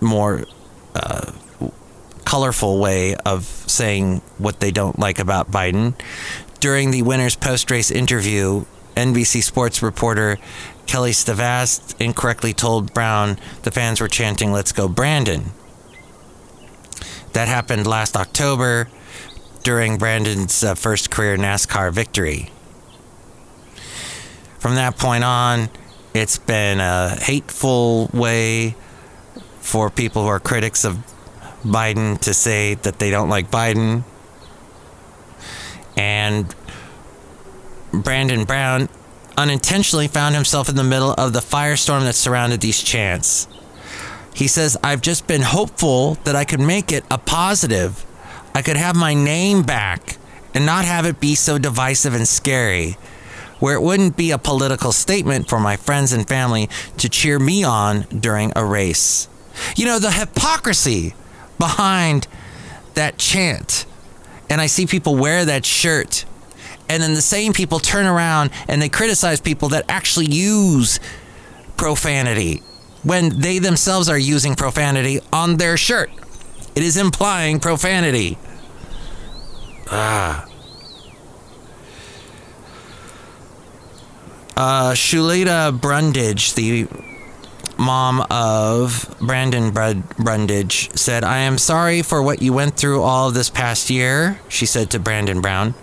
more 0.00 0.46
uh, 0.96 1.30
colorful 2.24 2.80
way 2.80 3.14
of 3.14 3.44
saying 3.44 4.20
what 4.38 4.58
they 4.58 4.72
don't 4.72 4.98
like 4.98 5.20
about 5.20 5.48
Biden 5.52 5.94
during 6.60 6.90
the 6.90 7.02
winner's 7.02 7.36
post 7.36 7.70
race 7.70 7.90
interview, 7.90 8.64
NBC 8.94 9.42
Sports 9.42 9.82
reporter 9.82 10.38
Kelly 10.86 11.12
Stavast 11.12 11.94
incorrectly 12.00 12.52
told 12.52 12.92
Brown 12.92 13.38
the 13.62 13.70
fans 13.70 14.00
were 14.00 14.08
chanting, 14.08 14.52
Let's 14.52 14.72
go, 14.72 14.88
Brandon. 14.88 15.52
That 17.32 17.48
happened 17.48 17.86
last 17.86 18.16
October 18.16 18.88
during 19.62 19.98
Brandon's 19.98 20.62
uh, 20.62 20.74
first 20.74 21.10
career 21.10 21.36
NASCAR 21.36 21.92
victory. 21.92 22.50
From 24.58 24.74
that 24.74 24.98
point 24.98 25.24
on, 25.24 25.70
it's 26.12 26.38
been 26.38 26.80
a 26.80 27.10
hateful 27.10 28.10
way 28.12 28.74
for 29.60 29.90
people 29.90 30.22
who 30.22 30.28
are 30.28 30.40
critics 30.40 30.84
of 30.84 30.98
Biden 31.62 32.18
to 32.20 32.34
say 32.34 32.74
that 32.74 32.98
they 32.98 33.10
don't 33.10 33.28
like 33.28 33.50
Biden 33.50 34.02
and 35.96 36.54
Brandon 37.92 38.44
Brown 38.44 38.88
unintentionally 39.36 40.08
found 40.08 40.34
himself 40.34 40.68
in 40.68 40.76
the 40.76 40.84
middle 40.84 41.12
of 41.12 41.32
the 41.32 41.40
firestorm 41.40 42.02
that 42.02 42.14
surrounded 42.14 42.60
these 42.60 42.82
chants. 42.82 43.48
He 44.34 44.46
says, 44.46 44.76
I've 44.82 45.02
just 45.02 45.26
been 45.26 45.42
hopeful 45.42 46.14
that 46.24 46.36
I 46.36 46.44
could 46.44 46.60
make 46.60 46.92
it 46.92 47.04
a 47.10 47.18
positive. 47.18 48.04
I 48.54 48.62
could 48.62 48.76
have 48.76 48.96
my 48.96 49.14
name 49.14 49.62
back 49.62 50.18
and 50.54 50.66
not 50.66 50.84
have 50.84 51.06
it 51.06 51.20
be 51.20 51.34
so 51.34 51.58
divisive 51.58 52.14
and 52.14 52.26
scary, 52.26 52.96
where 53.58 53.74
it 53.74 53.82
wouldn't 53.82 54.16
be 54.16 54.30
a 54.30 54.38
political 54.38 54.92
statement 54.92 55.48
for 55.48 55.60
my 55.60 55.76
friends 55.76 56.12
and 56.12 56.26
family 56.26 56.68
to 56.98 57.08
cheer 57.08 57.38
me 57.38 57.64
on 57.64 58.02
during 58.02 58.52
a 58.56 58.64
race. 58.64 59.28
You 59.76 59.86
know, 59.86 59.98
the 59.98 60.12
hypocrisy 60.12 61.14
behind 61.58 62.26
that 62.94 63.18
chant 63.18 63.84
and 64.50 64.60
I 64.60 64.66
see 64.66 64.86
people 64.86 65.16
wear 65.16 65.44
that 65.44 65.64
shirt. 65.64 66.24
And 66.88 67.00
then 67.02 67.14
the 67.14 67.22
same 67.22 67.52
people 67.52 67.78
turn 67.78 68.04
around 68.04 68.50
and 68.68 68.82
they 68.82 68.88
criticize 68.88 69.40
people 69.40 69.68
that 69.70 69.84
actually 69.88 70.26
use 70.26 70.98
profanity 71.76 72.62
when 73.04 73.40
they 73.40 73.60
themselves 73.60 74.08
are 74.08 74.18
using 74.18 74.56
profanity 74.56 75.20
on 75.32 75.56
their 75.56 75.76
shirt. 75.76 76.10
It 76.74 76.82
is 76.82 76.96
implying 76.96 77.60
profanity. 77.60 78.38
Ah. 79.90 80.46
Uh, 84.56 84.92
Shalita 84.92 85.80
Brundage, 85.80 86.54
the 86.54 86.86
mom 87.80 88.24
of 88.30 89.12
Brandon 89.20 89.70
Brundage, 89.70 90.96
said, 90.96 91.24
I 91.24 91.38
am 91.38 91.58
sorry 91.58 92.02
for 92.02 92.22
what 92.22 92.42
you 92.42 92.52
went 92.52 92.76
through 92.76 93.02
all 93.02 93.30
this 93.30 93.50
past 93.50 93.90
year, 93.90 94.38
she 94.48 94.66
said 94.66 94.90
to 94.90 94.98
Brandon 94.98 95.40
Brown. 95.40 95.74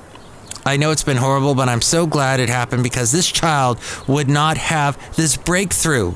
I 0.66 0.77
know 0.77 0.92
it's 0.92 1.04
been 1.04 1.18
horrible, 1.18 1.56
but 1.56 1.70
I'm 1.70 1.82
so 1.82 2.06
glad 2.06 2.39
it 2.39 2.50
happened 2.50 2.84
because 2.84 3.12
this 3.12 3.32
child 3.32 3.80
would 4.08 4.30
not 4.30 4.58
have 4.58 5.16
this 5.16 5.38
breakthrough. 5.38 6.13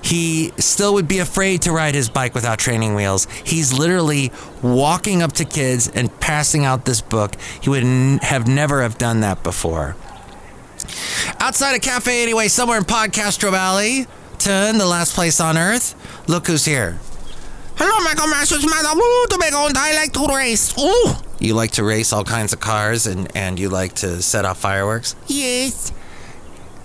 He 0.00 0.52
still 0.58 0.94
would 0.94 1.08
be 1.08 1.18
afraid 1.18 1.62
to 1.62 1.72
ride 1.72 1.94
his 1.94 2.08
bike 2.08 2.34
without 2.34 2.58
training 2.58 2.94
wheels. 2.94 3.26
He's 3.42 3.72
literally 3.72 4.32
walking 4.62 5.22
up 5.22 5.32
to 5.34 5.44
kids 5.44 5.88
and 5.88 6.20
passing 6.20 6.64
out 6.64 6.84
this 6.84 7.00
book. 7.00 7.36
He 7.60 7.70
would 7.70 7.84
n- 7.84 8.18
have 8.22 8.46
never 8.46 8.82
have 8.82 8.98
done 8.98 9.20
that 9.20 9.42
before. 9.42 9.96
Outside 11.40 11.74
a 11.74 11.78
Cafe 11.78 12.22
Anyway, 12.22 12.48
somewhere 12.48 12.78
in 12.78 12.84
Podcastro 12.84 13.50
Valley, 13.50 14.06
Turn, 14.38 14.78
the 14.78 14.86
last 14.86 15.14
place 15.14 15.40
on 15.40 15.56
earth, 15.56 15.94
look 16.28 16.46
who's 16.46 16.64
here. 16.64 16.98
Hello, 17.76 18.04
Michael 18.04 18.28
Masters, 18.28 18.64
madam. 18.64 18.98
Ooh, 18.98 19.26
Tobago, 19.28 19.66
and 19.66 19.76
I 19.76 19.94
like 19.94 20.12
to 20.12 20.26
race. 20.26 20.76
Ooh. 20.78 21.12
You 21.40 21.54
like 21.54 21.72
to 21.72 21.84
race 21.84 22.12
all 22.12 22.24
kinds 22.24 22.52
of 22.52 22.60
cars 22.60 23.06
and, 23.06 23.34
and 23.36 23.58
you 23.58 23.68
like 23.68 23.94
to 23.96 24.22
set 24.22 24.44
off 24.44 24.58
fireworks? 24.58 25.16
Yes. 25.26 25.92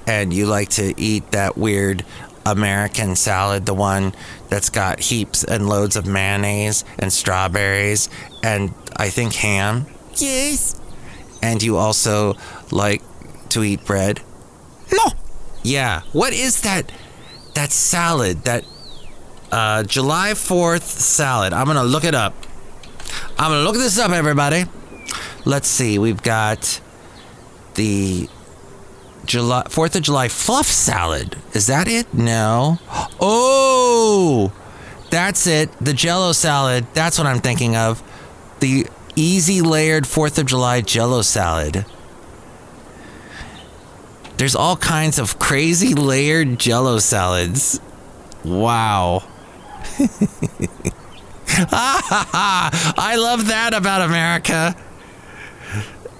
And 0.07 0.33
you 0.33 0.45
like 0.45 0.69
to 0.69 0.93
eat 0.99 1.31
that 1.31 1.57
weird 1.57 2.05
American 2.45 3.15
salad, 3.15 3.65
the 3.65 3.73
one 3.73 4.13
that's 4.49 4.69
got 4.69 4.99
heaps 4.99 5.43
and 5.43 5.69
loads 5.69 5.95
of 5.95 6.07
mayonnaise 6.07 6.83
and 6.97 7.13
strawberries 7.13 8.09
and 8.41 8.73
I 8.97 9.09
think 9.09 9.33
ham. 9.33 9.85
Yes. 10.15 10.79
And 11.41 11.61
you 11.61 11.77
also 11.77 12.35
like 12.71 13.01
to 13.51 13.63
eat 13.63 13.85
bread. 13.85 14.21
No. 14.91 15.11
Yeah. 15.63 16.01
What 16.13 16.33
is 16.33 16.61
that? 16.61 16.91
That 17.55 17.71
salad, 17.71 18.43
that 18.43 18.63
uh, 19.51 19.83
July 19.83 20.31
4th 20.31 20.81
salad. 20.83 21.53
I'm 21.53 21.65
going 21.65 21.77
to 21.77 21.83
look 21.83 22.03
it 22.03 22.15
up. 22.15 22.33
I'm 23.37 23.51
going 23.51 23.61
to 23.61 23.63
look 23.63 23.75
this 23.75 23.97
up, 23.97 24.11
everybody. 24.11 24.65
Let's 25.45 25.67
see. 25.67 25.97
We've 25.97 26.21
got 26.21 26.81
the 27.75 28.29
July 29.25 29.63
4th 29.63 29.95
of 29.95 30.01
July 30.03 30.27
fluff 30.27 30.65
salad. 30.65 31.37
Is 31.53 31.67
that 31.67 31.87
it? 31.87 32.13
No. 32.13 32.79
Oh, 33.19 34.51
that's 35.09 35.47
it. 35.47 35.71
The 35.79 35.93
jello 35.93 36.31
salad. 36.31 36.85
That's 36.93 37.17
what 37.17 37.27
I'm 37.27 37.39
thinking 37.39 37.75
of. 37.75 38.03
The 38.59 38.87
easy 39.15 39.61
layered 39.61 40.03
4th 40.03 40.37
of 40.37 40.45
July 40.45 40.81
jello 40.81 41.21
salad. 41.21 41.85
There's 44.39 44.55
all 44.55 44.77
kinds 44.77 45.19
of 45.19 45.37
crazy 45.37 45.93
layered 45.93 46.57
jello 46.59 46.99
salads. 46.99 47.81
Wow. 48.45 49.23
I 51.51 53.17
love 53.19 53.47
that 53.47 53.73
about 53.73 54.01
America. 54.01 54.77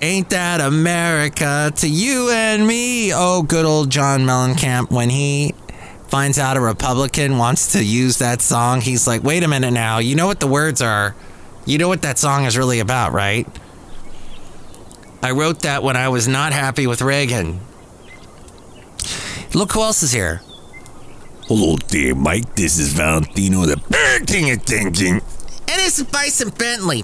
Ain't 0.02 0.32
that 0.32 0.60
America 0.60 1.72
to 1.78 1.88
you 1.88 2.30
and 2.30 2.68
me? 2.68 3.14
Oh, 3.14 3.42
good 3.42 3.64
old 3.64 3.90
John 3.90 4.26
Mellencamp. 4.26 4.92
When 4.92 5.10
he 5.10 5.56
finds 6.10 6.38
out 6.38 6.58
a 6.58 6.60
Republican 6.60 7.38
wants 7.38 7.72
to 7.72 7.82
use 7.82 8.18
that 8.18 8.42
song, 8.42 8.82
he's 8.82 9.08
like, 9.08 9.24
wait 9.24 9.44
a 9.44 9.48
minute 9.48 9.72
now. 9.72 10.00
You 10.00 10.16
know 10.16 10.28
what 10.28 10.42
the 10.42 10.48
words 10.48 10.82
are. 10.82 11.16
You 11.66 11.78
know 11.78 11.88
what 11.88 12.02
that 12.02 12.18
song 12.18 12.44
is 12.44 12.58
really 12.58 12.82
about, 12.82 13.14
right? 13.14 13.48
I 15.24 15.32
wrote 15.32 15.62
that 15.62 15.84
when 15.84 15.96
I 15.96 16.10
was 16.10 16.28
not 16.28 16.52
happy 16.52 16.86
with 16.86 17.02
Reagan. 17.02 17.62
Look 19.60 19.74
who 19.74 19.82
else 19.82 20.04
is 20.04 20.14
here. 20.14 20.40
Hello 21.48 21.76
there, 21.90 22.16
Mike. 22.16 22.56
This 22.56 22.80
is 22.80 22.94
Valentino, 22.94 23.66
the 23.66 23.76
parenting 23.76 24.54
attention. 24.54 25.16
And 25.16 25.82
it's 25.82 26.02
Bison 26.02 26.52
Bentley. 26.52 27.04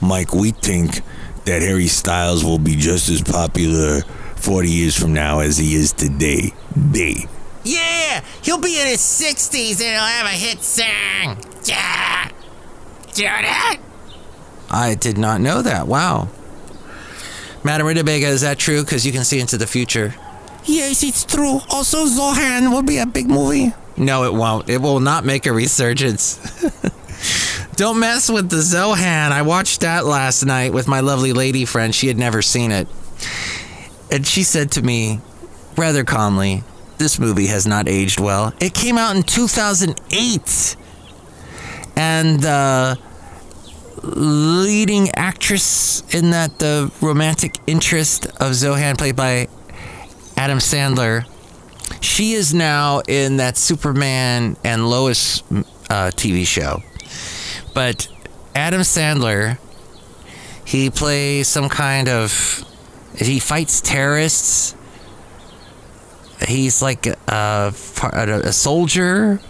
Mike, 0.00 0.32
we 0.32 0.52
think 0.52 1.02
that 1.44 1.60
Harry 1.60 1.88
Styles 1.88 2.42
will 2.42 2.58
be 2.58 2.74
just 2.74 3.10
as 3.10 3.20
popular 3.20 4.00
40 4.36 4.70
years 4.70 4.98
from 4.98 5.12
now 5.12 5.40
as 5.40 5.58
he 5.58 5.74
is 5.74 5.92
today. 5.92 6.54
Day. 6.90 7.26
Yeah, 7.64 8.24
he'll 8.40 8.56
be 8.56 8.80
in 8.80 8.86
his 8.86 9.00
60s 9.00 9.72
and 9.72 9.92
he'll 9.92 10.00
have 10.00 10.24
a 10.24 10.30
hit 10.30 10.60
song. 10.60 11.36
Yeah. 11.64 12.30
Do 13.12 13.22
you 13.22 13.28
that? 13.28 13.78
I 14.70 14.94
did 14.94 15.18
not 15.18 15.42
know 15.42 15.60
that. 15.60 15.86
Wow. 15.86 16.30
Madam 17.62 17.86
Ritabaga, 17.86 18.22
is 18.22 18.40
that 18.40 18.58
true? 18.58 18.82
Because 18.82 19.04
you 19.04 19.12
can 19.12 19.24
see 19.24 19.38
into 19.38 19.58
the 19.58 19.66
future. 19.66 20.14
Yes, 20.66 21.02
it's 21.02 21.24
true. 21.24 21.60
Also, 21.70 22.06
Zohan 22.06 22.72
will 22.72 22.82
be 22.82 22.98
a 22.98 23.06
big 23.06 23.28
movie. 23.28 23.72
No, 23.96 24.24
it 24.24 24.34
won't. 24.34 24.68
It 24.68 24.82
will 24.82 25.00
not 25.00 25.24
make 25.24 25.46
a 25.46 25.52
resurgence. 25.52 26.36
Don't 27.76 27.98
mess 27.98 28.28
with 28.28 28.50
the 28.50 28.56
Zohan. 28.56 29.32
I 29.32 29.42
watched 29.42 29.80
that 29.80 30.04
last 30.04 30.44
night 30.44 30.72
with 30.72 30.88
my 30.88 31.00
lovely 31.00 31.32
lady 31.32 31.64
friend. 31.64 31.94
She 31.94 32.08
had 32.08 32.18
never 32.18 32.42
seen 32.42 32.72
it. 32.72 32.88
And 34.10 34.26
she 34.26 34.42
said 34.42 34.72
to 34.72 34.82
me, 34.82 35.20
rather 35.76 36.04
calmly, 36.04 36.62
This 36.98 37.18
movie 37.18 37.46
has 37.46 37.66
not 37.66 37.88
aged 37.88 38.20
well. 38.20 38.52
It 38.60 38.74
came 38.74 38.98
out 38.98 39.14
in 39.16 39.22
2008. 39.22 40.76
And 41.96 42.40
the 42.40 42.98
leading 44.02 45.10
actress 45.10 46.02
in 46.14 46.30
that, 46.30 46.58
the 46.58 46.90
romantic 47.00 47.58
interest 47.66 48.26
of 48.26 48.52
Zohan, 48.52 48.96
played 48.98 49.16
by 49.16 49.48
Adam 50.36 50.58
Sandler, 50.58 51.26
she 52.00 52.32
is 52.32 52.52
now 52.52 53.00
in 53.08 53.38
that 53.38 53.56
Superman 53.56 54.56
and 54.64 54.88
Lois 54.88 55.42
uh, 55.88 56.10
TV 56.14 56.46
show. 56.46 56.82
But 57.74 58.08
Adam 58.54 58.82
Sandler, 58.82 59.58
he 60.64 60.90
plays 60.90 61.48
some 61.48 61.68
kind 61.68 62.08
of. 62.08 62.64
He 63.18 63.38
fights 63.38 63.80
terrorists. 63.80 64.74
He's 66.46 66.82
like 66.82 67.06
a, 67.06 67.72
a 67.72 68.52
soldier 68.52 69.40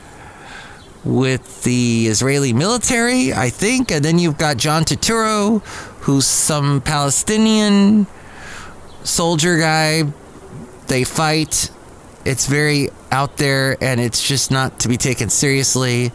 with 1.05 1.62
the 1.62 2.07
Israeli 2.09 2.53
military, 2.53 3.33
I 3.33 3.51
think. 3.51 3.90
And 3.90 4.05
then 4.05 4.18
you've 4.18 4.38
got 4.38 4.57
John 4.57 4.85
Turturro, 4.85 5.62
who's 6.03 6.27
some 6.27 6.81
Palestinian 6.81 8.07
soldier 9.05 9.59
guy. 9.59 10.05
They 10.87 11.05
fight. 11.05 11.70
It's 12.25 12.46
very 12.46 12.88
out 13.11 13.37
there 13.37 13.77
and 13.81 14.01
it's 14.01 14.27
just 14.27 14.51
not 14.51 14.81
to 14.81 14.88
be 14.88 14.96
taken 14.96 15.31
seriously. 15.31 16.12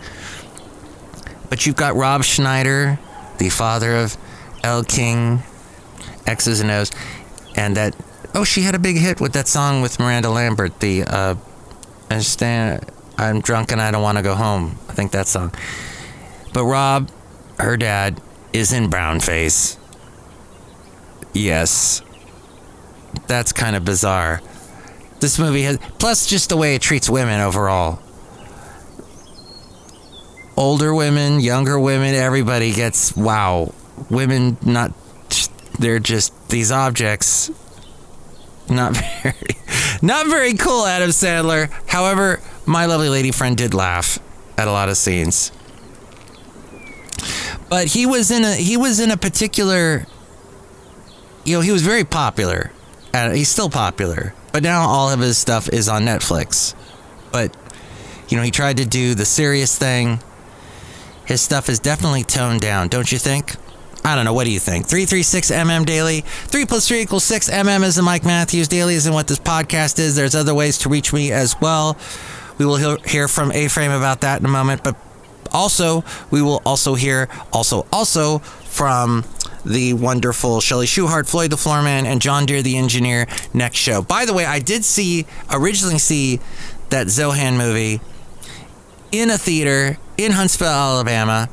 But 1.50 1.66
you've 1.66 1.76
got 1.76 1.96
Rob 1.96 2.24
Schneider, 2.24 3.00
the 3.38 3.50
father 3.50 3.96
of 3.96 4.18
Elle 4.64 4.84
King, 4.84 5.44
X's 6.26 6.62
and 6.62 6.72
O's, 6.72 6.92
and 7.56 7.76
that. 7.76 7.96
Oh, 8.34 8.46
she 8.46 8.62
had 8.62 8.76
a 8.76 8.80
big 8.80 8.98
hit 8.98 9.20
with 9.20 9.34
that 9.34 9.48
song 9.48 9.82
with 9.82 10.00
Miranda 10.00 10.30
Lambert. 10.30 10.80
The 10.80 11.04
uh, 11.04 11.36
I 12.10 12.14
understand. 12.14 12.86
I'm 13.18 13.42
drunk 13.42 13.72
and 13.72 13.82
I 13.82 13.92
don't 13.92 14.02
want 14.02 14.18
to 14.18 14.24
go 14.24 14.36
home. 14.36 14.78
I 14.90 14.94
think 14.94 15.12
that 15.12 15.28
song. 15.28 15.54
But 16.54 16.66
Rob, 16.66 17.10
her 17.60 17.78
dad, 17.78 18.22
is 18.52 18.74
in 18.74 18.90
brownface. 18.90 19.78
Yes. 21.34 22.02
That's 23.28 23.54
kind 23.54 23.76
of 23.76 23.86
bizarre. 23.86 24.42
This 25.22 25.40
movie 25.40 25.64
has, 25.64 25.78
plus 26.00 26.26
just 26.26 26.50
the 26.50 26.58
way 26.58 26.76
it 26.76 26.82
treats 26.82 27.10
women 27.10 27.40
overall. 27.40 28.00
Older 30.58 30.94
women, 30.94 31.40
younger 31.40 31.80
women, 31.80 32.14
everybody 32.14 32.74
gets, 32.74 33.16
wow. 33.16 33.74
Women, 34.10 34.58
not, 34.64 34.92
they're 35.80 36.00
just 36.00 36.50
these 36.50 36.72
objects. 36.72 37.50
Not 38.70 38.98
very, 39.24 39.56
not 40.02 40.28
very 40.28 40.54
cool, 40.56 40.86
Adam 40.86 41.12
Sandler. 41.12 41.72
However, 41.88 42.42
my 42.66 42.86
lovely 42.86 43.10
lady 43.10 43.32
friend 43.32 43.56
did 43.56 43.74
laugh 43.74 44.20
at 44.58 44.68
a 44.68 44.72
lot 44.72 44.90
of 44.90 44.98
scenes. 44.98 45.52
But 47.70 47.88
he 47.88 48.06
was 48.06 48.32
in 48.32 48.44
a 48.44 48.54
he 48.54 48.76
was 48.76 49.00
in 49.00 49.12
a 49.12 49.18
particular 49.18 50.06
you 51.46 51.56
know, 51.58 51.62
he 51.62 51.72
was 51.72 51.82
very 51.82 52.04
popular. 52.04 52.72
And 53.14 53.36
he's 53.36 53.50
still 53.50 53.70
popular. 53.70 54.34
But 54.52 54.64
now 54.64 54.82
all 54.82 55.10
of 55.10 55.20
his 55.20 55.38
stuff 55.38 55.70
is 55.70 55.88
on 55.88 56.04
Netflix. 56.04 56.76
But 57.32 57.56
you 58.28 58.38
know, 58.38 58.44
he 58.44 58.52
tried 58.52 58.78
to 58.78 58.86
do 58.86 59.14
the 59.14 59.26
serious 59.26 59.78
thing. 59.78 60.20
His 61.26 61.42
stuff 61.42 61.70
is 61.70 61.80
definitely 61.80 62.24
toned 62.24 62.62
down, 62.62 62.88
don't 62.88 63.12
you 63.12 63.18
think? 63.18 63.56
I 64.04 64.16
don't 64.16 64.26
know. 64.26 64.34
What 64.34 64.46
do 64.46 64.52
you 64.52 64.60
think? 64.60 64.88
336 64.88 65.52
MM 65.52 65.86
Daily. 65.86 66.22
3 66.22 66.66
plus 66.66 66.88
3 66.88 67.02
equals 67.02 67.24
6 67.26 67.50
MM 67.50 67.84
is 67.84 67.96
the 67.96 68.02
Mike 68.02 68.26
Matthews 68.26 68.68
Daily, 68.68 68.96
isn't 68.96 69.14
what 69.14 69.28
this 69.28 69.38
podcast 69.38 70.00
is. 70.00 70.16
There's 70.16 70.34
other 70.34 70.56
ways 70.56 70.80
to 70.80 70.90
reach 70.90 71.14
me 71.14 71.32
as 71.32 71.60
well. 71.62 71.98
We 72.58 72.66
will 72.66 72.98
hear 72.98 73.28
from 73.28 73.52
A 73.52 73.68
Frame 73.68 73.92
about 73.92 74.22
that 74.22 74.40
in 74.40 74.46
a 74.46 74.50
moment. 74.50 74.84
But 74.84 74.96
also, 75.52 76.04
we 76.32 76.42
will 76.42 76.62
also 76.66 76.96
hear, 76.96 77.30
also, 77.54 77.86
also 77.92 78.40
from 78.40 79.24
the 79.66 79.94
wonderful 79.94 80.62
Shelley 80.62 80.86
Shuhart, 80.86 81.30
Floyd 81.30 81.52
the 81.52 81.56
Floorman, 81.56 82.06
and 82.06 82.22
John 82.22 82.46
Deere 82.46 82.62
the 82.62 82.78
Engineer 82.78 83.28
next 83.54 83.78
show. 83.78 84.02
By 84.02 84.26
the 84.26 84.34
way, 84.34 84.46
I 84.46 84.60
did 84.60 84.84
see, 84.84 85.26
originally 85.52 86.00
see 86.00 86.40
that 86.90 87.08
Zohan 87.08 87.58
movie 87.58 88.02
in 89.12 89.30
a 89.30 89.38
theater 89.38 89.98
in 90.18 90.32
Huntsville, 90.32 90.68
Alabama. 90.68 91.50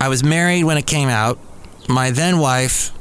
I 0.00 0.08
was 0.08 0.24
married 0.24 0.64
when 0.64 0.78
it 0.78 0.86
came 0.86 1.08
out. 1.08 1.38
My 1.88 2.10
then 2.10 2.38
wife 2.38 2.92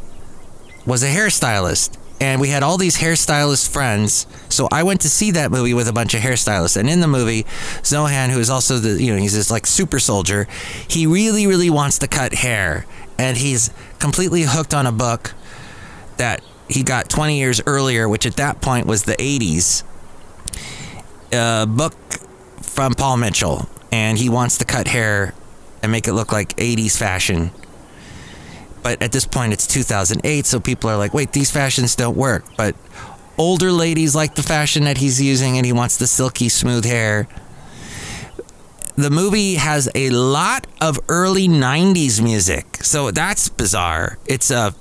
was 0.85 1.03
a 1.03 1.07
hairstylist, 1.07 1.97
and 2.19 2.41
we 2.41 2.49
had 2.49 2.63
all 2.63 2.77
these 2.77 2.97
hairstylist 2.97 3.69
friends. 3.69 4.27
So 4.49 4.67
I 4.71 4.83
went 4.83 5.01
to 5.01 5.09
see 5.09 5.31
that 5.31 5.51
movie 5.51 5.73
with 5.73 5.87
a 5.87 5.93
bunch 5.93 6.13
of 6.13 6.21
hairstylists. 6.21 6.77
And 6.77 6.89
in 6.89 6.99
the 6.99 7.07
movie, 7.07 7.43
Zohan, 7.81 8.29
who 8.29 8.39
is 8.39 8.49
also 8.49 8.77
the, 8.77 9.01
you 9.01 9.13
know, 9.13 9.19
he's 9.19 9.33
this 9.33 9.49
like 9.51 9.65
super 9.65 9.99
soldier, 9.99 10.47
he 10.87 11.07
really, 11.07 11.47
really 11.47 11.69
wants 11.69 11.99
to 11.99 12.07
cut 12.07 12.33
hair. 12.33 12.85
And 13.17 13.37
he's 13.37 13.69
completely 14.01 14.41
hooked 14.43 14.73
on 14.73 14.85
a 14.85 14.91
book 14.91 15.33
that 16.17 16.41
he 16.67 16.83
got 16.83 17.09
20 17.09 17.37
years 17.37 17.61
earlier, 17.65 18.09
which 18.09 18.25
at 18.25 18.35
that 18.35 18.59
point 18.61 18.87
was 18.87 19.03
the 19.03 19.13
80s. 19.13 19.83
A 21.31 21.65
book 21.65 21.93
from 22.61 22.93
Paul 22.93 23.17
Mitchell. 23.17 23.69
and 23.91 24.17
he 24.17 24.29
wants 24.29 24.57
to 24.59 24.65
cut 24.65 24.87
hair 24.87 25.33
and 25.83 25.91
make 25.91 26.07
it 26.07 26.13
look 26.13 26.31
like 26.31 26.55
80s 26.55 26.97
fashion. 26.97 27.51
But 28.83 29.01
at 29.01 29.11
this 29.11 29.25
point, 29.25 29.53
it's 29.53 29.67
2008, 29.67 30.45
so 30.45 30.59
people 30.59 30.89
are 30.89 30.97
like, 30.97 31.13
wait, 31.13 31.33
these 31.33 31.51
fashions 31.51 31.95
don't 31.95 32.17
work. 32.17 32.45
But 32.57 32.75
older 33.37 33.71
ladies 33.71 34.15
like 34.15 34.35
the 34.35 34.43
fashion 34.43 34.85
that 34.85 34.97
he's 34.97 35.21
using, 35.21 35.57
and 35.57 35.65
he 35.65 35.73
wants 35.73 35.97
the 35.97 36.07
silky 36.07 36.49
smooth 36.49 36.85
hair. 36.85 37.27
The 39.01 39.09
movie 39.09 39.55
has 39.55 39.89
a 39.95 40.11
lot 40.11 40.67
of 40.79 40.99
early 41.09 41.47
90s 41.47 42.21
music, 42.21 42.77
so 42.83 43.09
that's 43.09 43.49
bizarre. 43.49 44.19
It's 44.27 44.51
a 44.51 44.75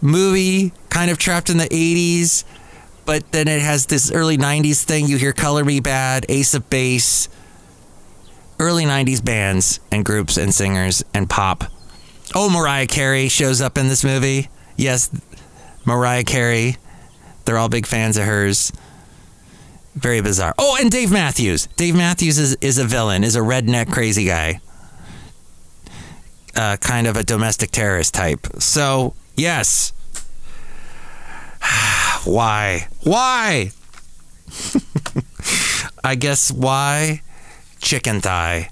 movie 0.00 0.72
kind 0.88 1.10
of 1.10 1.18
trapped 1.18 1.50
in 1.50 1.56
the 1.56 1.64
80s, 1.64 2.44
but 3.04 3.32
then 3.32 3.48
it 3.48 3.60
has 3.60 3.86
this 3.86 4.12
early 4.12 4.38
90s 4.38 4.84
thing. 4.84 5.08
You 5.08 5.16
hear 5.16 5.32
Color 5.32 5.64
Me 5.64 5.80
Badd, 5.80 6.26
Ace 6.28 6.54
of 6.54 6.70
Base, 6.70 7.28
early 8.60 8.84
90s 8.84 9.24
bands 9.24 9.80
and 9.90 10.04
groups 10.04 10.36
and 10.36 10.54
singers 10.54 11.02
and 11.12 11.28
pop. 11.28 11.64
Oh, 12.36 12.48
Mariah 12.48 12.86
Carey 12.86 13.28
shows 13.28 13.60
up 13.60 13.76
in 13.76 13.88
this 13.88 14.04
movie. 14.04 14.48
Yes, 14.76 15.10
Mariah 15.84 16.22
Carey. 16.22 16.76
They're 17.46 17.58
all 17.58 17.68
big 17.68 17.86
fans 17.86 18.16
of 18.16 18.26
hers. 18.26 18.70
Very 20.00 20.22
bizarre. 20.22 20.54
Oh, 20.58 20.78
and 20.80 20.90
Dave 20.90 21.12
Matthews. 21.12 21.66
Dave 21.76 21.94
Matthews 21.94 22.38
is, 22.38 22.56
is 22.62 22.78
a 22.78 22.84
villain, 22.84 23.22
is 23.22 23.36
a 23.36 23.40
redneck 23.40 23.92
crazy 23.92 24.24
guy. 24.24 24.60
Uh, 26.56 26.78
kind 26.78 27.06
of 27.06 27.16
a 27.16 27.22
domestic 27.22 27.70
terrorist 27.70 28.14
type. 28.14 28.46
So, 28.58 29.14
yes. 29.36 29.92
why? 32.24 32.88
Why? 33.02 33.72
I 36.04 36.14
guess 36.14 36.50
why? 36.50 37.20
Chicken 37.80 38.22
thigh. 38.22 38.70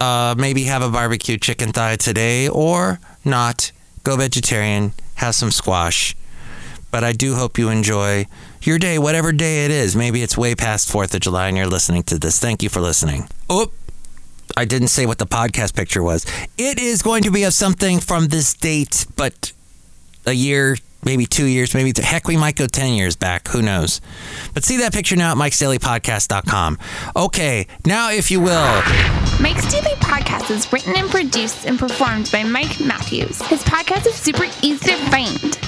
Uh, 0.00 0.36
maybe 0.38 0.64
have 0.64 0.82
a 0.82 0.88
barbecue 0.88 1.38
chicken 1.38 1.72
thigh 1.72 1.96
today 1.96 2.48
or 2.48 3.00
not. 3.24 3.72
Go 4.04 4.16
vegetarian, 4.16 4.92
have 5.16 5.34
some 5.34 5.50
squash. 5.50 6.14
But 6.90 7.04
I 7.04 7.12
do 7.12 7.34
hope 7.34 7.58
you 7.58 7.68
enjoy 7.68 8.26
your 8.62 8.78
day, 8.78 8.98
whatever 8.98 9.30
day 9.32 9.64
it 9.64 9.70
is. 9.70 9.94
Maybe 9.94 10.22
it's 10.22 10.38
way 10.38 10.54
past 10.54 10.90
4th 10.90 11.14
of 11.14 11.20
July 11.20 11.48
and 11.48 11.56
you're 11.56 11.66
listening 11.66 12.02
to 12.04 12.18
this. 12.18 12.38
Thank 12.38 12.62
you 12.62 12.68
for 12.68 12.80
listening. 12.80 13.28
Oh, 13.50 13.70
I 14.56 14.64
didn't 14.64 14.88
say 14.88 15.04
what 15.06 15.18
the 15.18 15.26
podcast 15.26 15.74
picture 15.74 16.02
was. 16.02 16.24
It 16.56 16.78
is 16.80 17.02
going 17.02 17.22
to 17.24 17.30
be 17.30 17.44
of 17.44 17.52
something 17.52 18.00
from 18.00 18.28
this 18.28 18.54
date, 18.54 19.06
but 19.16 19.52
a 20.26 20.32
year, 20.32 20.76
maybe 21.04 21.26
two 21.26 21.44
years, 21.44 21.74
maybe 21.74 21.92
th- 21.92 22.06
heck, 22.08 22.26
we 22.26 22.36
might 22.36 22.56
go 22.56 22.66
10 22.66 22.94
years 22.94 23.14
back. 23.16 23.48
Who 23.48 23.60
knows? 23.62 24.00
But 24.54 24.64
see 24.64 24.78
that 24.78 24.92
picture 24.94 25.14
now 25.16 25.32
at 25.32 25.36
mikesdailypodcast.com. 25.36 26.78
Okay, 27.14 27.66
now 27.84 28.10
if 28.10 28.30
you 28.30 28.40
will. 28.40 28.82
Mike's 29.40 29.70
Daily 29.70 29.94
Podcast 30.00 30.50
is 30.50 30.72
written 30.72 30.96
and 30.96 31.08
produced 31.10 31.66
and 31.66 31.78
performed 31.78 32.30
by 32.32 32.42
Mike 32.42 32.80
Matthews. 32.80 33.40
His 33.42 33.62
podcast 33.62 34.06
is 34.06 34.14
super 34.14 34.44
easy 34.62 34.86
to 34.90 34.96
find. 35.10 35.67